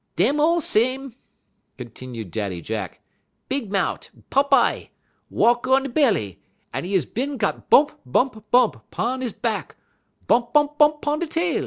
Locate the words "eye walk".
4.51-5.67